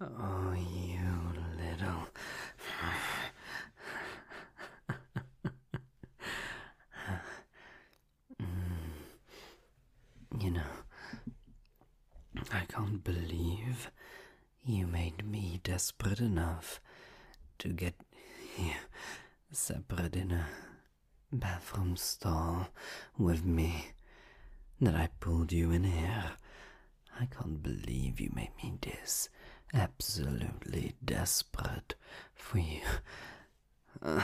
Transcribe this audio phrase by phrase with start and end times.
[0.00, 1.00] Oh, you
[1.58, 2.06] little.
[8.40, 8.94] Mm.
[10.40, 10.62] You know,
[12.52, 13.90] I can't believe
[14.64, 16.80] you made me desperate enough
[17.58, 17.94] to get
[18.56, 18.72] you
[19.50, 20.46] separate in a
[21.32, 22.68] bathroom stall
[23.18, 23.86] with me.
[24.80, 26.32] That I pulled you in here.
[27.18, 29.28] I can't believe you made me this
[29.72, 31.94] absolutely desperate
[32.34, 32.80] for you.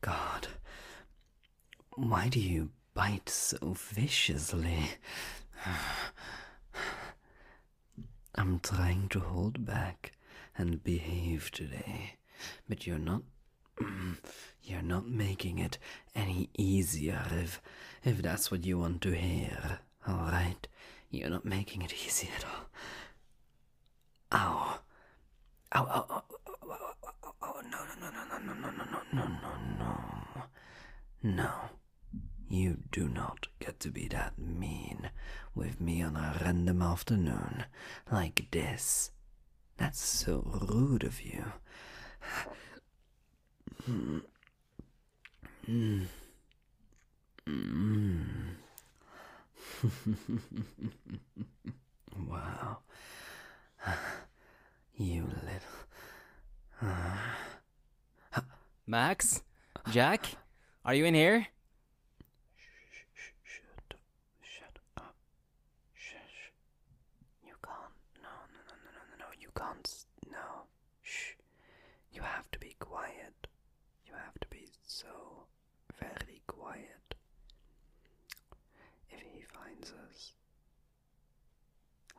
[0.00, 0.48] God,
[1.96, 4.90] why do you bite so viciously?
[8.34, 10.12] I'm trying to hold back
[10.58, 12.16] and behave today,
[12.68, 13.22] but you're not.
[14.62, 15.78] You're not making it
[16.14, 17.60] any easier if
[18.04, 19.80] if that's what you want to hear.
[20.06, 20.66] All right,
[21.10, 22.66] you're not making it easy at all.
[24.32, 24.78] Ow.
[25.76, 26.24] Ow, ow, ow,
[26.62, 29.26] ow, ow, ow, no, no, no, no, no, no, no, no, no,
[29.78, 30.42] no, no.
[31.22, 31.50] No.
[32.48, 35.10] You do not get to be that mean
[35.54, 37.64] with me on a random afternoon
[38.10, 39.10] like this.
[39.76, 41.44] That's so rude of you.
[52.28, 52.78] Wow.
[54.96, 55.80] You little.
[58.86, 59.42] Max?
[59.90, 60.26] Jack?
[60.84, 61.48] Are you in here?
[63.42, 63.98] Shut,
[64.40, 65.14] shut up.
[65.94, 66.52] Shush.
[67.44, 67.92] You can't.
[68.22, 69.26] No, no, no, no, no, no, no.
[69.40, 69.84] You can't.
[69.84, 70.68] s- No.
[71.02, 71.34] Shh.
[72.12, 73.48] You have to be quiet.
[74.06, 75.08] You have to be so
[75.98, 77.16] very quiet.
[79.10, 80.32] If he finds us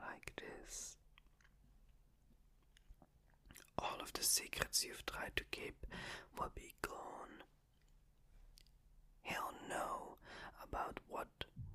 [0.00, 0.96] like this,
[3.78, 4.22] all of the
[4.52, 5.86] secrets you've tried to keep
[6.38, 7.42] will be gone.
[9.22, 10.16] He'll know
[10.62, 11.28] about what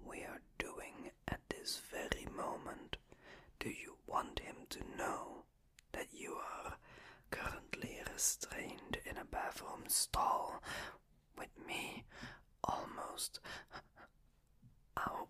[0.06, 2.98] we are doing at this very moment.
[3.60, 5.44] Do you want him to know
[5.94, 6.78] that you are
[7.32, 10.62] currently restrained in a bathroom stall
[11.38, 12.04] with me
[12.64, 13.40] almost?
[15.00, 15.28] Ow.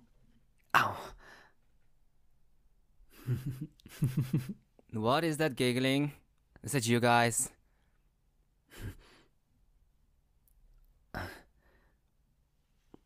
[0.76, 0.96] Ow.
[4.94, 6.14] What is that giggling?
[6.66, 7.52] Is that you guys?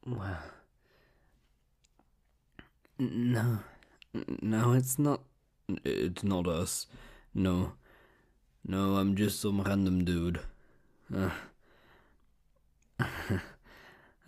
[0.06, 0.44] Well.
[2.98, 3.60] No.
[4.42, 5.20] No, it's not.
[5.84, 6.88] It's not us.
[7.36, 7.74] No.
[8.66, 10.40] No, I'm just some random dude.
[11.14, 11.32] Uh,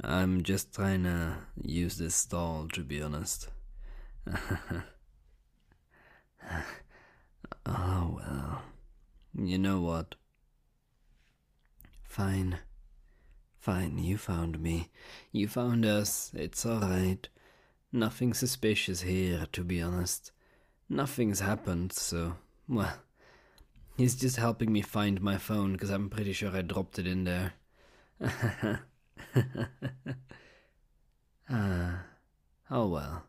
[0.03, 3.47] I'm just trying to use this stall, to be honest.
[7.65, 8.61] oh, well.
[9.44, 10.16] You know what?
[12.03, 12.59] Fine.
[13.59, 14.90] Fine, you found me.
[15.31, 16.31] You found us.
[16.35, 17.28] It's alright.
[17.91, 20.31] Nothing suspicious here, to be honest.
[20.88, 22.35] Nothing's happened, so,
[22.68, 22.94] well.
[23.97, 27.23] He's just helping me find my phone because I'm pretty sure I dropped it in
[27.23, 27.53] there.
[31.50, 32.03] ah.
[32.69, 33.23] Oh well.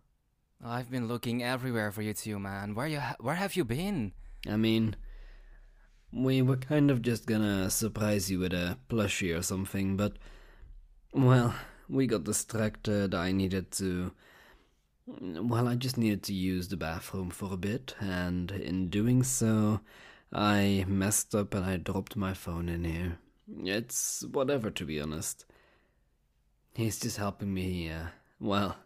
[0.65, 2.75] I've been looking everywhere for you two, man.
[2.75, 4.12] Where you ha- where have you been?
[4.49, 4.97] I mean,
[6.12, 10.17] we were kind of just gonna surprise you with a plushie or something, but,
[11.12, 11.55] well,
[11.89, 13.15] we got distracted.
[13.15, 14.12] I needed to.
[15.06, 19.81] Well, I just needed to use the bathroom for a bit, and in doing so,
[20.33, 23.19] I messed up and I dropped my phone in here.
[23.65, 25.44] It's whatever, to be honest.
[26.75, 28.06] He's just helping me, uh,
[28.41, 28.77] well.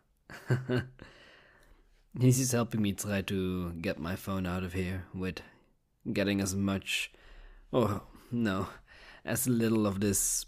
[2.18, 5.42] He's just helping me try to get my phone out of here with
[6.12, 7.12] getting as much,
[7.72, 8.68] oh no,
[9.24, 10.46] as little of this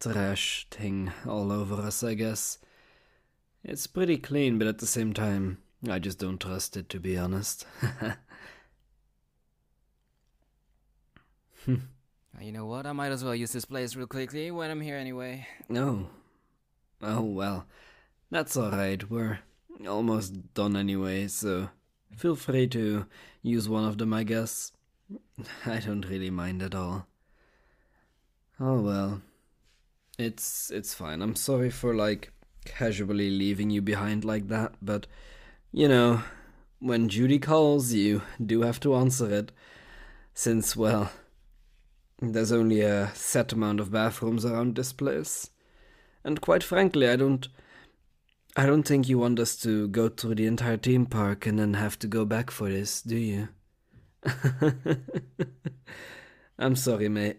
[0.00, 2.58] trash thing all over us, I guess.
[3.64, 5.58] It's pretty clean, but at the same time,
[5.88, 7.66] I just don't trust it, to be honest.
[11.68, 12.86] Uh, You know what?
[12.86, 15.46] I might as well use this place real quickly when I'm here anyway.
[15.74, 16.06] oh.
[17.02, 17.66] Oh, well.
[18.30, 19.08] That's alright.
[19.10, 19.40] We're
[19.86, 21.68] almost done anyway, so
[22.16, 23.06] feel free to
[23.42, 24.72] use one of them, I guess.
[25.66, 27.06] I don't really mind at all.
[28.60, 29.22] Oh well.
[30.18, 31.22] It's it's fine.
[31.22, 32.32] I'm sorry for like
[32.64, 35.06] casually leaving you behind like that, but
[35.72, 36.22] you know,
[36.80, 39.52] when Judy calls, you do have to answer it.
[40.34, 41.10] Since well,
[42.20, 45.50] there's only a set amount of bathrooms around this place.
[46.24, 47.48] And quite frankly, I don't
[48.56, 51.74] I don't think you want us to go through the entire theme park and then
[51.74, 53.48] have to go back for this, do you?
[56.58, 57.38] I'm sorry, mate.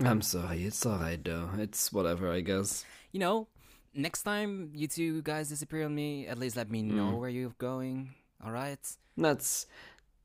[0.00, 1.50] I'm sorry, it's alright though.
[1.58, 2.84] It's whatever, I guess.
[3.12, 3.48] You know,
[3.94, 7.18] next time you two guys disappear on me, at least let me know Mm.
[7.18, 8.14] where you're going.
[8.44, 8.78] All right?
[9.16, 9.66] That's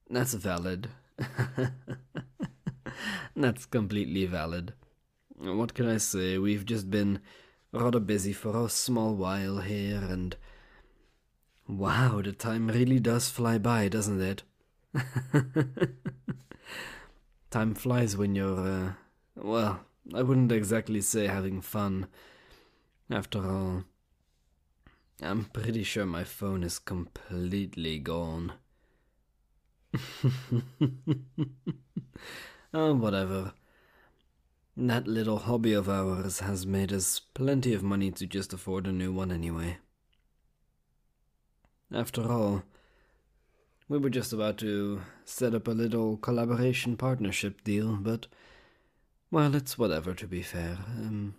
[0.09, 0.89] that's valid.
[3.35, 4.73] that's completely valid.
[5.37, 6.37] What can I say?
[6.37, 7.19] We've just been
[7.73, 10.37] rather busy for a small while here and
[11.67, 14.43] wow, the time really does fly by, doesn't it?
[17.49, 18.93] time flies when you're uh,
[19.35, 19.81] well,
[20.13, 22.07] I wouldn't exactly say having fun.
[23.09, 23.83] After all,
[25.21, 28.53] I'm pretty sure my phone is completely gone.
[32.73, 33.53] oh, whatever.
[34.75, 38.91] That little hobby of ours has made us plenty of money to just afford a
[38.91, 39.77] new one anyway.
[41.93, 42.63] After all,
[43.87, 48.25] we were just about to set up a little collaboration partnership deal, but,
[49.29, 50.79] well, it's whatever to be fair.
[50.87, 51.35] Um,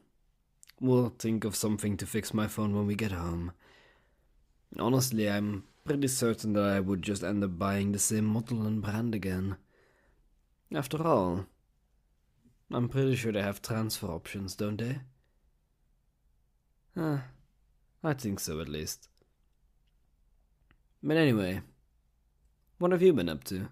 [0.81, 3.51] we'll think of something to fix my phone when we get home.
[4.79, 8.81] Honestly, I'm pretty certain that I would just end up buying the same model and
[8.81, 9.57] brand again.
[10.73, 11.47] After all,
[12.71, 15.01] I'm pretty sure they have transfer options, don't they?
[16.97, 17.25] Ah,
[18.03, 19.09] I think so at least.
[21.03, 21.61] But anyway,
[22.79, 23.69] what have you been up to?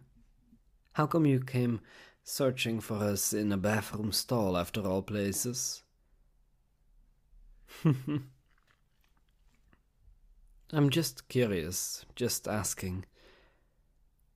[0.93, 1.81] How come you came
[2.25, 5.83] searching for us in a bathroom stall after all places?
[10.73, 13.05] I'm just curious, just asking.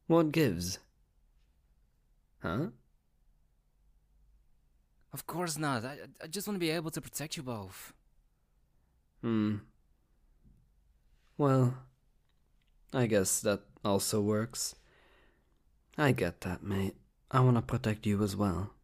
[0.06, 0.78] What gives?
[2.40, 2.68] Huh?
[5.16, 5.82] Of course not.
[5.82, 7.94] I, I just want to be able to protect you both.
[9.22, 9.56] Hmm.
[11.38, 11.78] Well,
[12.92, 14.74] I guess that also works.
[15.96, 16.96] I get that, mate.
[17.30, 18.74] I want to protect you as well.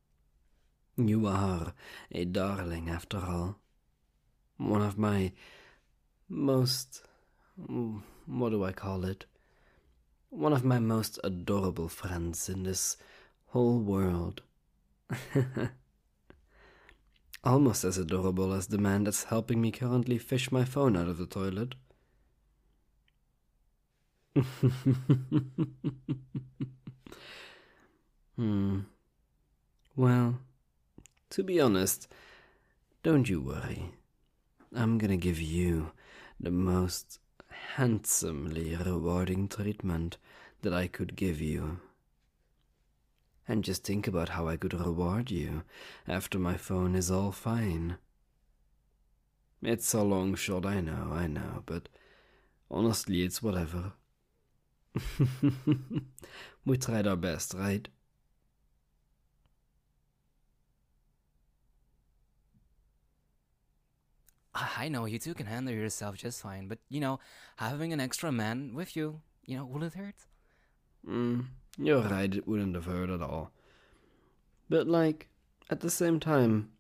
[0.97, 1.75] You are
[2.11, 3.59] a darling, after all.
[4.57, 5.33] One of my
[6.31, 7.03] most.
[7.61, 9.27] mm, What do I call it?
[10.31, 12.97] One of my most adorable friends in this
[13.49, 14.41] whole world.
[17.45, 21.19] Almost as adorable as the man that's helping me currently fish my phone out of
[21.19, 21.75] the toilet.
[28.37, 28.81] hmm.
[29.97, 30.39] Well,
[31.31, 32.07] to be honest,
[33.03, 33.93] don't you worry.
[34.75, 35.91] I'm gonna give you
[36.39, 37.19] the most
[37.75, 40.17] handsomely rewarding treatment
[40.63, 41.81] that I could give you.
[43.53, 45.65] And just think about how I could reward you
[46.09, 47.99] after my phone is all fine.
[49.61, 51.91] It's a long shot, I know, I know, but
[52.71, 53.93] honestly, it's whatever.
[56.65, 57.87] we tried our best, right?
[64.55, 67.21] I I know you two can handle yourself just fine, but you know,
[67.57, 70.17] having an extra man with you, you know, will it hurt?
[71.07, 71.49] Mm,
[71.79, 73.51] you're right, it wouldn't have hurt at all.
[74.69, 75.29] But, like,
[75.71, 76.71] at the same time,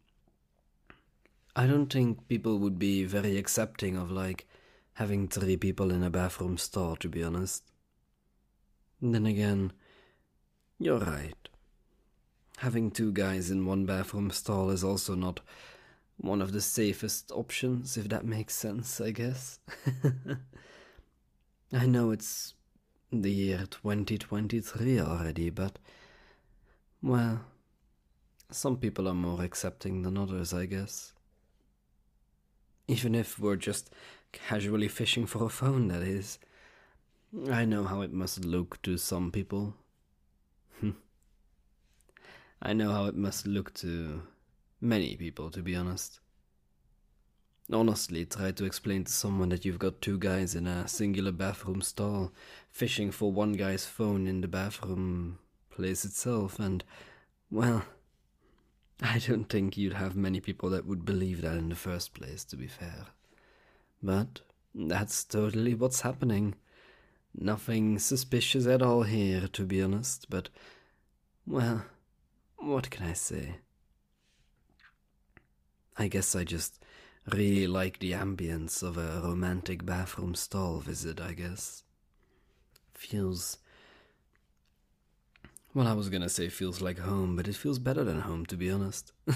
[1.55, 4.46] I don't think people would be very accepting of, like,
[4.94, 7.65] having three people in a bathroom stall, to be honest.
[9.01, 9.72] Then again,
[10.79, 11.49] you're right.
[12.58, 15.41] Having two guys in one bathroom stall is also not
[16.19, 19.58] one of the safest options, if that makes sense, I guess.
[21.72, 22.55] I know it's
[23.20, 25.78] the year 2023 already, but.
[27.02, 27.42] Well.
[28.50, 31.14] Some people are more accepting than others, I guess.
[32.86, 33.90] Even if we're just
[34.31, 36.38] casually fishing for a phone, that is.
[37.50, 39.74] I know how it must look to some people.
[40.81, 40.90] Hmm.
[42.60, 44.22] I know how it must look to
[44.82, 46.20] many people, to be honest.
[47.70, 51.81] Honestly, try to explain to someone that you've got two guys in a singular bathroom
[51.81, 52.32] stall
[52.70, 55.38] fishing for one guy's phone in the bathroom
[55.70, 56.82] place itself, and,
[57.50, 57.84] well,
[59.02, 62.44] I don't think you'd have many people that would believe that in the first place,
[62.44, 63.06] to be fair.
[64.02, 64.40] But
[64.74, 66.54] that's totally what's happening.
[67.34, 70.48] Nothing suspicious at all here, to be honest, but,
[71.46, 71.84] well,
[72.56, 73.56] what can I say?
[75.96, 76.82] I guess I just
[77.31, 81.82] really like the ambience of a romantic bathroom stall visit, I guess.
[82.94, 83.58] Feels.
[85.74, 88.56] Well, I was gonna say feels like home, but it feels better than home, to
[88.56, 89.12] be honest.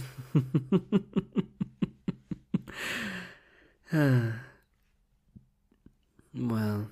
[6.35, 6.91] well,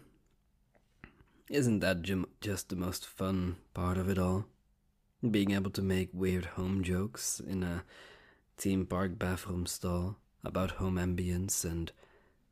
[1.50, 4.46] isn't that ju- just the most fun part of it all?
[5.28, 7.84] Being able to make weird home jokes in a
[8.56, 11.92] theme park bathroom stall about home ambience and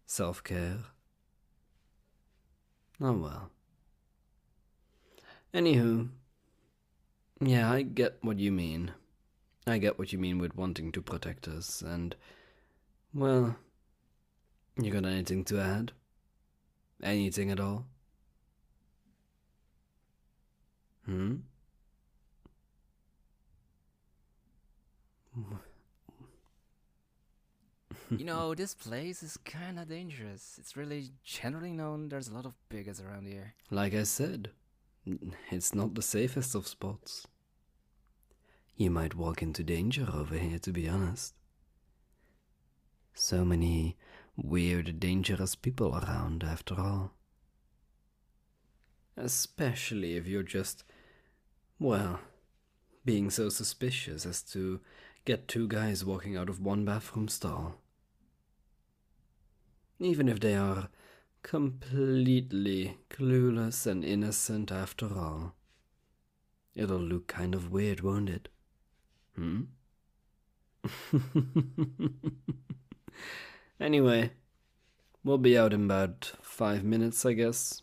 [0.07, 0.79] self care.
[3.01, 3.51] Oh well.
[5.55, 6.09] Anywho,
[7.41, 8.93] yeah, I get what you mean.
[9.67, 12.17] I get what you mean with wanting to protect us, and,
[13.15, 13.57] well,
[14.81, 15.93] you got anything to add?
[17.03, 17.87] Anything at all?
[21.05, 21.37] Hmm?
[28.19, 30.57] You know, this place is kinda dangerous.
[30.59, 33.55] It's really generally known there's a lot of bigots around here.
[33.71, 34.51] Like I said,
[35.51, 37.27] it's not the safest of spots.
[38.77, 41.35] You might walk into danger over here, to be honest.
[43.15, 43.97] So many
[44.37, 47.13] weird, dangerous people around, after all.
[49.17, 50.85] Especially if you're just,
[51.79, 52.21] well,
[53.05, 54.81] being so suspicious as to
[55.25, 57.82] get two guys walking out of one bathroom stall.
[60.03, 60.89] Even if they are
[61.45, 65.55] completely clueless and innocent after all.
[66.75, 68.49] It'll look kind of weird, won't it?
[69.37, 69.63] Hmm?
[73.81, 74.33] anyway,
[75.23, 77.83] we'll be out in about five minutes, I guess.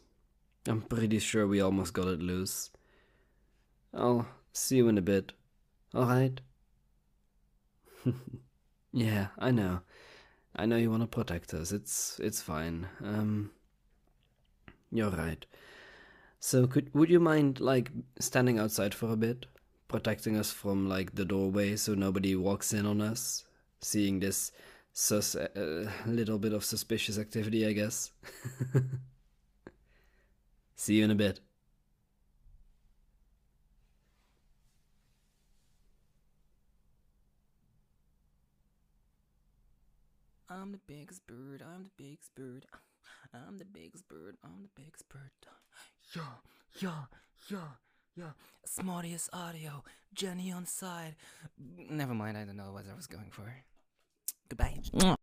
[0.68, 2.70] I'm pretty sure we almost got it loose.
[3.94, 5.32] I'll see you in a bit.
[5.96, 6.42] Alright?
[8.92, 9.84] yeah, I know.
[10.56, 11.72] I know you want to protect us.
[11.72, 12.88] It's it's fine.
[13.04, 13.52] Um
[14.92, 15.46] You're right.
[16.40, 19.46] So could would you mind like standing outside for a bit,
[19.88, 23.46] protecting us from like the doorway so nobody walks in on us,
[23.82, 24.52] seeing this
[24.94, 28.12] sus uh, little bit of suspicious activity, I guess.
[30.76, 31.40] See you in a bit.
[40.50, 42.66] I'm the biggest bird, I'm the biggest bird.
[43.34, 45.32] I'm the biggest bird, I'm the biggest bird.
[46.16, 46.22] Yeah,
[46.80, 47.06] yeah,
[47.50, 47.58] yeah,
[48.16, 48.32] yeah.
[48.64, 51.16] Asmodeus audio, Jenny on side.
[51.58, 53.54] Never mind, I don't know what I was going for.
[54.50, 55.16] Goodbye.